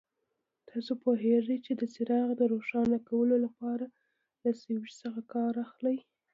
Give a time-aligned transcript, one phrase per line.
[0.69, 3.85] تاسو پوهېږئ چې د څراغ د روښانه کولو لپاره
[4.43, 5.97] له سویچ څخه کار اخلي.